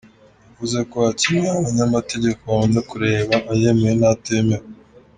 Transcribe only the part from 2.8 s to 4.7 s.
kureba ayemewe n’atemewe.